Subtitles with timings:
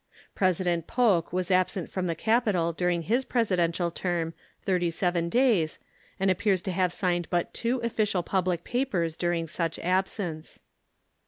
[0.33, 4.33] President Polk was absent from the capital during his Presidential term
[4.65, 5.77] thirty seven days,
[6.19, 10.59] and appears to have signed but two official public papers during such absence.